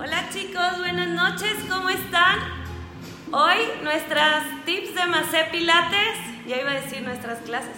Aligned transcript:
Hola 0.00 0.28
chicos, 0.32 0.78
buenas 0.78 1.08
noches, 1.08 1.56
¿cómo 1.68 1.90
están? 1.90 2.38
Hoy 3.32 3.56
nuestras 3.82 4.44
tips 4.64 4.94
de 4.94 5.06
Macé 5.06 5.48
Pilates, 5.50 6.46
ya 6.46 6.56
iba 6.56 6.70
a 6.70 6.74
decir 6.74 7.02
nuestras 7.02 7.40
clases, 7.40 7.74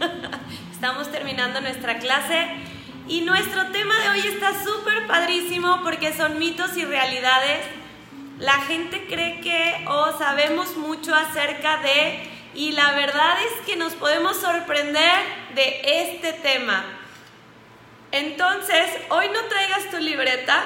estamos 0.72 1.12
terminando 1.12 1.60
nuestra 1.60 2.00
clase 2.00 2.48
y 3.06 3.20
nuestro 3.20 3.68
tema 3.68 3.96
de 4.00 4.08
hoy 4.08 4.18
está 4.18 4.52
súper 4.64 5.06
padrísimo 5.06 5.80
porque 5.84 6.12
son 6.12 6.40
mitos 6.40 6.76
y 6.76 6.84
realidades. 6.84 7.64
La 8.40 8.54
gente 8.62 9.06
cree 9.08 9.40
que 9.40 9.84
o 9.86 10.18
sabemos 10.18 10.76
mucho 10.76 11.14
acerca 11.14 11.76
de 11.82 12.30
y 12.52 12.72
la 12.72 12.94
verdad 12.94 13.36
es 13.44 13.64
que 13.64 13.76
nos 13.76 13.92
podemos 13.92 14.40
sorprender 14.40 15.20
de 15.54 15.82
este 15.84 16.32
tema. 16.32 16.84
Entonces, 18.10 18.90
hoy 19.10 19.26
no 19.32 19.40
traigas 19.48 19.88
tu 19.88 19.98
libreta. 19.98 20.64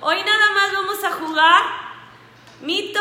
Hoy 0.00 0.16
nada 0.22 0.52
más 0.52 0.72
vamos 0.72 1.04
a 1.04 1.12
jugar 1.12 1.62
mito 2.60 3.00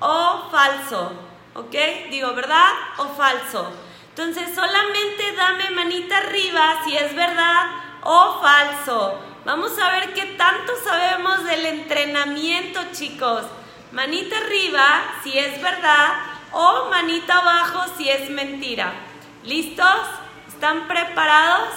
o 0.00 0.48
falso. 0.50 1.12
¿Ok? 1.54 1.74
Digo, 2.10 2.32
¿verdad 2.34 2.70
o 2.98 3.08
falso? 3.08 3.70
Entonces, 4.08 4.54
solamente 4.54 5.32
dame 5.36 5.70
manita 5.70 6.18
arriba 6.18 6.82
si 6.84 6.96
es 6.96 7.14
verdad 7.14 7.66
o 8.02 8.40
falso. 8.40 9.18
Vamos 9.44 9.78
a 9.78 9.90
ver 9.90 10.14
qué 10.14 10.24
tanto 10.36 10.72
sabemos 10.84 11.44
del 11.44 11.66
entrenamiento, 11.66 12.80
chicos. 12.92 13.44
Manita 13.90 14.36
arriba 14.38 15.02
si 15.22 15.36
es 15.36 15.60
verdad 15.60 16.14
o 16.52 16.88
manita 16.90 17.38
abajo 17.38 17.94
si 17.96 18.08
es 18.08 18.30
mentira. 18.30 18.92
¿Listos? 19.42 20.00
¿Están 20.48 20.86
preparados? 20.86 21.74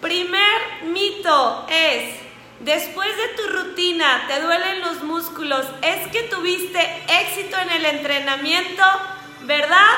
Primer 0.00 0.84
mito 0.84 1.66
es, 1.68 2.14
después 2.60 3.08
de 3.16 3.28
tu 3.28 3.48
rutina 3.48 4.24
te 4.28 4.40
duelen 4.40 4.80
los 4.80 5.02
músculos, 5.02 5.66
es 5.82 6.08
que 6.08 6.24
tuviste 6.24 6.80
éxito 7.22 7.56
en 7.58 7.70
el 7.70 7.84
entrenamiento, 7.86 8.82
¿verdad 9.42 9.96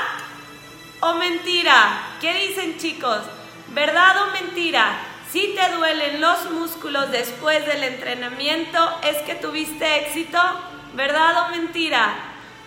o 1.01 1.15
mentira? 1.15 2.17
¿Qué 2.21 2.33
dicen 2.35 2.79
chicos? 2.79 3.21
¿Verdad 3.69 4.25
o 4.25 4.31
mentira? 4.33 4.99
Si 5.31 5.55
te 5.55 5.77
duelen 5.77 6.21
los 6.21 6.51
músculos 6.51 7.11
después 7.11 7.67
del 7.67 7.83
entrenamiento, 7.85 8.79
es 9.03 9.17
que 9.23 9.35
tuviste 9.35 10.07
éxito, 10.07 10.39
¿verdad 10.95 11.47
o 11.47 11.51
mentira? 11.51 12.15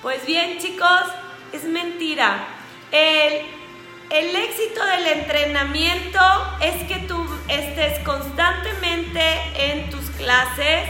Pues 0.02 0.26
bien 0.26 0.58
chicos, 0.60 1.04
es 1.54 1.64
mentira. 1.64 2.48
El 2.92 3.46
el 4.10 4.36
éxito 4.36 4.86
del 4.86 5.08
entrenamiento 5.08 6.20
es 6.62 6.88
que 6.88 7.08
tú 7.08 7.26
estés 7.48 8.00
constantemente 8.00 9.22
en 9.56 9.90
tus 9.90 10.06
clases, 10.12 10.90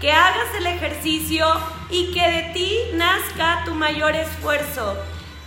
que 0.00 0.12
hagas 0.12 0.54
el 0.56 0.66
ejercicio 0.66 1.46
y 1.90 2.12
que 2.12 2.28
de 2.28 2.42
ti 2.54 2.78
nazca 2.94 3.62
tu 3.64 3.74
mayor 3.74 4.16
esfuerzo. 4.16 4.96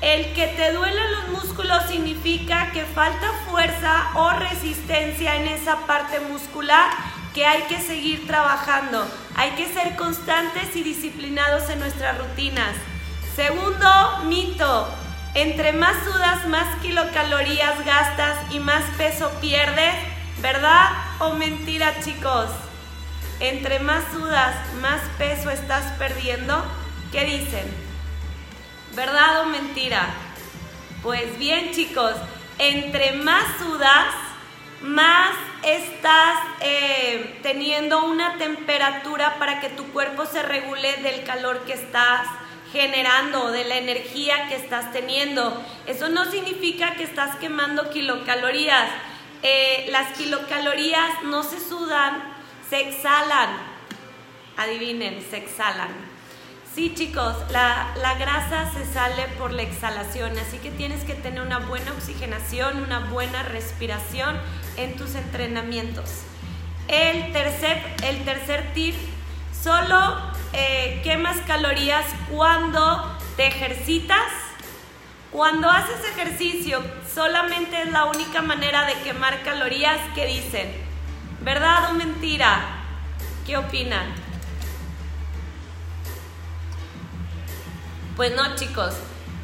El 0.01 0.33
que 0.33 0.47
te 0.47 0.71
duelen 0.71 1.11
los 1.11 1.43
músculos 1.43 1.83
significa 1.89 2.71
que 2.71 2.85
falta 2.85 3.31
fuerza 3.49 4.11
o 4.13 4.29
resistencia 4.31 5.35
en 5.35 5.47
esa 5.47 5.85
parte 5.87 6.19
muscular 6.19 6.89
que 7.33 7.45
hay 7.45 7.63
que 7.63 7.79
seguir 7.81 8.25
trabajando. 8.27 9.05
Hay 9.35 9.51
que 9.51 9.67
ser 9.67 9.95
constantes 9.97 10.75
y 10.75 10.83
disciplinados 10.83 11.69
en 11.69 11.79
nuestras 11.79 12.17
rutinas. 12.17 12.75
Segundo 13.35 13.89
mito, 14.25 14.87
entre 15.33 15.73
más 15.73 15.97
sudas, 16.05 16.47
más 16.47 16.67
kilocalorías 16.81 17.83
gastas 17.83 18.37
y 18.51 18.59
más 18.59 18.83
peso 18.97 19.29
pierdes, 19.41 19.95
¿verdad 20.41 20.89
o 21.19 21.33
mentira 21.33 21.99
chicos? 22.01 22.49
Entre 23.39 23.79
más 23.79 24.03
sudas, 24.13 24.55
más 24.81 25.01
peso 25.17 25.49
estás 25.49 25.91
perdiendo. 25.97 26.63
¿Qué 27.11 27.25
dicen? 27.25 27.65
¿Verdad 28.95 29.41
o 29.41 29.45
mentira? 29.45 30.07
Pues 31.03 31.37
bien 31.37 31.71
chicos, 31.71 32.13
entre 32.57 33.11
más 33.13 33.43
sudas, 33.59 34.13
más 34.81 35.35
estás 35.63 36.39
eh, 36.61 37.39
teniendo 37.41 38.05
una 38.05 38.37
temperatura 38.37 39.35
para 39.39 39.59
que 39.59 39.69
tu 39.69 39.85
cuerpo 39.91 40.25
se 40.25 40.43
regule 40.43 40.97
del 40.97 41.23
calor 41.23 41.65
que 41.65 41.73
estás 41.73 42.27
generando, 42.71 43.51
de 43.51 43.63
la 43.65 43.77
energía 43.77 44.47
que 44.47 44.55
estás 44.55 44.91
teniendo. 44.91 45.63
Eso 45.87 46.09
no 46.09 46.29
significa 46.29 46.95
que 46.95 47.03
estás 47.03 47.35
quemando 47.37 47.89
kilocalorías. 47.89 48.89
Eh, 49.43 49.87
las 49.89 50.17
kilocalorías 50.17 51.23
no 51.23 51.43
se 51.43 51.59
sudan, 51.59 52.23
se 52.69 52.89
exhalan. 52.89 53.49
Adivinen, 54.57 55.23
se 55.29 55.37
exhalan. 55.37 56.15
Sí, 56.75 56.93
chicos, 56.93 57.37
la, 57.51 57.93
grasa 58.19 58.69
se 58.73 58.85
sale 58.85 59.29
por 59.37 59.53
la 59.53 59.61
exhalación, 59.61 60.37
así 60.37 60.57
que 60.57 60.71
tienes 60.71 61.05
que 61.05 61.13
tener 61.13 61.41
una 61.41 61.59
buena 61.59 61.93
oxigenación, 61.93 62.83
una 62.83 62.99
buena 62.99 63.43
respiración 63.43 64.37
en 64.75 64.97
tus 64.97 65.15
entrenamientos. 65.15 66.23
El 66.89 67.31
tercer, 67.31 67.81
el 68.03 68.25
tercer 68.25 68.73
tip, 68.73 68.93
solo 69.53 70.17
eh, 70.51 70.99
quemas 71.01 71.37
calorías 71.47 72.05
cuando 72.29 73.17
te 73.37 73.47
ejercitas. 73.47 74.29
Cuando 75.35 75.69
haces 75.69 75.99
ejercicio, 76.13 76.81
solamente 77.13 77.81
es 77.81 77.91
la 77.91 78.05
única 78.05 78.41
manera 78.41 78.85
de 78.85 78.93
quemar 79.01 79.43
calorías 79.43 79.99
que 80.15 80.27
dicen. 80.27 80.73
¿Verdad 81.41 81.91
o 81.91 81.93
mentira? 81.93 82.61
¿Qué 83.45 83.57
opinan? 83.57 84.15
Pues 88.15 88.33
no, 88.33 88.55
chicos. 88.55 88.95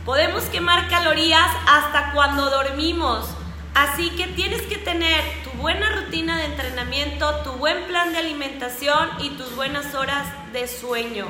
Podemos 0.06 0.44
quemar 0.44 0.88
calorías 0.88 1.52
hasta 1.68 2.14
cuando 2.14 2.50
dormimos. 2.50 3.28
Así 3.76 4.12
que 4.12 4.28
tienes 4.28 4.62
que 4.62 4.78
tener 4.78 5.22
tu 5.44 5.50
buena 5.58 5.90
rutina 5.90 6.38
de 6.38 6.46
entrenamiento, 6.46 7.36
tu 7.44 7.52
buen 7.58 7.84
plan 7.88 8.14
de 8.14 8.20
alimentación 8.20 9.10
y 9.20 9.32
tus 9.32 9.58
buenas 9.58 9.94
horas 9.94 10.26
de 10.54 10.70
sueño. 10.70 11.26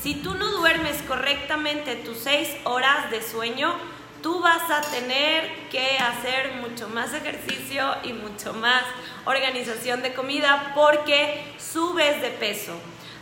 Si 0.00 0.14
tú 0.14 0.36
no 0.36 0.52
duermes 0.52 1.02
correctamente 1.02 1.96
tus 1.96 2.16
6 2.20 2.48
horas 2.64 3.10
de 3.10 3.20
sueño, 3.22 3.74
tú 4.22 4.40
vas 4.40 4.70
a 4.70 4.80
tener 4.82 5.68
que 5.70 5.98
hacer 5.98 6.54
mucho 6.54 6.88
más 6.88 7.12
ejercicio 7.14 7.94
y 8.02 8.12
mucho 8.12 8.52
más 8.54 8.82
organización 9.24 10.02
de 10.02 10.14
comida 10.14 10.72
porque 10.74 11.54
subes 11.58 12.20
de 12.22 12.30
peso. 12.30 12.72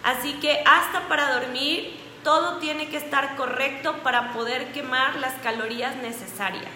Así 0.02 0.34
que 0.34 0.62
hasta 0.66 1.08
para 1.08 1.32
dormir 1.34 1.98
todo 2.22 2.58
tiene 2.58 2.88
que 2.88 2.96
estar 2.96 3.36
correcto 3.36 3.96
para 4.02 4.32
poder 4.32 4.72
quemar 4.72 5.16
las 5.16 5.34
calorías 5.42 5.96
necesarias. 5.96 6.72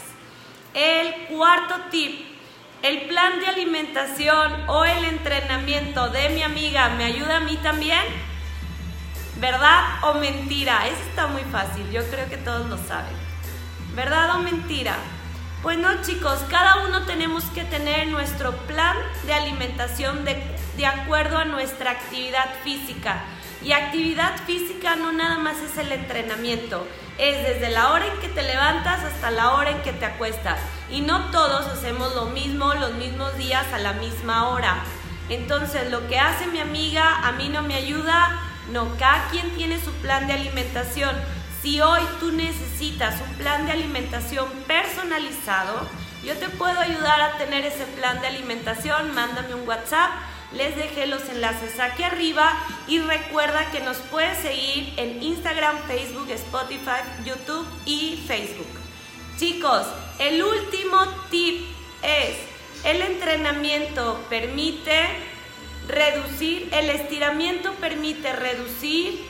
El 0.75 1.27
cuarto 1.27 1.75
tip, 1.91 2.27
el 2.83 3.03
plan 3.03 3.41
de 3.41 3.47
alimentación 3.47 4.69
o 4.69 4.85
el 4.85 5.05
entrenamiento 5.05 6.09
de 6.11 6.29
mi 6.31 6.43
amiga 6.43 6.91
me 6.91 7.05
ayuda 7.05 7.37
a 7.37 7.41
mí 7.41 7.57
también. 7.63 8.03
¿Verdad 9.41 9.85
o 10.03 10.15
mentira? 10.15 10.87
Eso 10.87 11.03
está 11.09 11.27
muy 11.29 11.43
fácil, 11.45 11.91
yo 11.91 12.03
creo 12.11 12.29
que 12.29 12.37
todos 12.37 12.69
lo 12.69 12.77
saben. 12.77 13.28
¿Verdad 13.99 14.37
o 14.37 14.39
mentira? 14.39 14.95
Pues 15.61 15.77
no 15.77 16.03
chicos, 16.03 16.39
cada 16.49 16.87
uno 16.87 17.05
tenemos 17.05 17.43
que 17.47 17.65
tener 17.65 18.07
nuestro 18.07 18.53
plan 18.69 18.97
de 19.27 19.35
alimentación 19.35 20.25
de, 20.25 20.41
de 20.77 20.87
acuerdo 20.87 21.37
a 21.37 21.45
nuestra 21.45 21.91
actividad 21.91 22.49
física. 22.63 23.25
Y 23.61 23.73
actividad 23.73 24.37
física 24.47 24.95
no 24.95 25.11
nada 25.11 25.39
más 25.39 25.57
es 25.57 25.77
el 25.79 25.91
entrenamiento, 25.91 26.87
es 27.19 27.43
desde 27.43 27.71
la 27.71 27.91
hora 27.91 28.07
en 28.07 28.21
que 28.21 28.29
te 28.29 28.45
levantas 28.45 29.03
hasta 29.03 29.33
la 29.33 29.55
hora 29.55 29.71
en 29.71 29.83
que 29.83 29.93
te 29.93 30.07
acuestas. 30.07 30.61
Y 30.93 31.01
no 31.01 31.33
todos 31.33 31.67
hacemos 31.67 32.15
lo 32.15 32.27
mismo 32.27 32.75
los 32.75 32.93
mismos 32.93 33.37
días 33.37 33.67
a 33.73 33.79
la 33.79 33.95
misma 33.95 34.51
hora. 34.51 34.77
Entonces, 35.29 35.91
lo 35.91 36.07
que 36.07 36.21
hace 36.21 36.47
mi 36.47 36.61
amiga 36.61 37.27
a 37.27 37.33
mí 37.33 37.49
no 37.49 37.63
me 37.63 37.75
ayuda. 37.75 38.43
No, 38.71 38.97
cada 38.97 39.27
quien 39.31 39.51
tiene 39.57 39.81
su 39.81 39.91
plan 39.95 40.29
de 40.29 40.35
alimentación. 40.35 41.17
Si 41.69 41.83
hoy 41.83 42.01
tú 42.19 42.33
necesitas 42.33 43.21
un 43.21 43.35
plan 43.35 43.67
de 43.67 43.73
alimentación 43.73 44.49
personalizado, 44.67 45.87
yo 46.25 46.35
te 46.39 46.49
puedo 46.49 46.81
ayudar 46.81 47.21
a 47.21 47.37
tener 47.37 47.67
ese 47.67 47.85
plan 47.85 48.23
de 48.23 48.27
alimentación. 48.27 49.15
Mándame 49.15 49.55
un 49.55 49.69
WhatsApp 49.69 50.11
les 50.55 50.75
dejé 50.77 51.07
los 51.07 51.29
enlaces 51.29 51.79
aquí 51.79 52.05
arriba 52.05 52.55
y 52.87 53.01
recuerda 53.01 53.71
que 53.71 53.81
nos 53.81 53.99
puedes 53.99 54.39
seguir 54.39 54.95
en 54.97 55.23
Instagram, 55.23 55.77
Facebook, 55.87 56.31
Spotify, 56.31 57.03
YouTube 57.27 57.67
y 57.85 58.25
Facebook. 58.27 58.81
Chicos, 59.37 59.87
el 60.21 60.43
último 60.43 61.07
tip 61.31 61.67
es, 62.03 62.39
el 62.85 63.03
entrenamiento 63.03 64.25
permite 64.31 65.07
reducir, 65.87 66.71
el 66.73 66.89
estiramiento 66.89 67.73
permite 67.75 68.33
reducir 68.33 69.23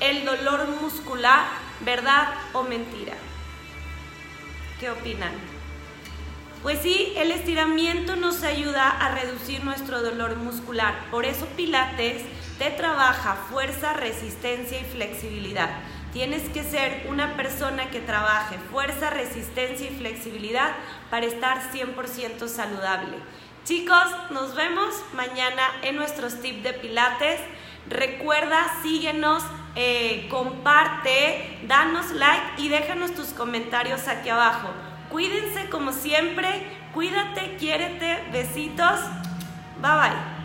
el 0.00 0.26
dolor 0.26 0.68
muscular, 0.82 1.64
¿verdad 1.80 2.34
o 2.52 2.62
mentira? 2.62 3.14
¿Qué 4.80 4.90
opinan? 4.90 5.32
Pues 6.62 6.80
sí, 6.80 7.12
el 7.16 7.30
estiramiento 7.30 8.16
nos 8.16 8.42
ayuda 8.42 8.88
a 8.88 9.14
reducir 9.14 9.62
nuestro 9.64 10.02
dolor 10.02 10.36
muscular. 10.36 10.94
Por 11.10 11.24
eso 11.24 11.46
Pilates 11.56 12.22
te 12.58 12.70
trabaja 12.70 13.34
fuerza, 13.50 13.92
resistencia 13.92 14.80
y 14.80 14.84
flexibilidad. 14.84 15.70
Tienes 16.12 16.48
que 16.48 16.64
ser 16.64 17.06
una 17.08 17.36
persona 17.36 17.90
que 17.90 18.00
trabaje 18.00 18.56
fuerza, 18.70 19.10
resistencia 19.10 19.90
y 19.90 19.94
flexibilidad 19.94 20.72
para 21.10 21.26
estar 21.26 21.70
100% 21.72 22.48
saludable. 22.48 23.18
Chicos, 23.64 24.06
nos 24.30 24.54
vemos 24.54 24.94
mañana 25.12 25.62
en 25.82 25.96
nuestros 25.96 26.40
tips 26.40 26.62
de 26.62 26.72
Pilates. 26.72 27.40
Recuerda, 27.88 28.64
síguenos, 28.82 29.42
eh, 29.76 30.26
comparte, 30.30 31.58
danos 31.68 32.10
like 32.12 32.62
y 32.62 32.68
déjanos 32.68 33.14
tus 33.14 33.28
comentarios 33.28 34.08
aquí 34.08 34.30
abajo. 34.30 34.68
Cuídense 35.10 35.68
como 35.68 35.92
siempre, 35.92 36.48
cuídate, 36.92 37.56
quiérete, 37.58 38.24
besitos, 38.32 39.00
bye 39.80 39.92
bye. 39.92 40.35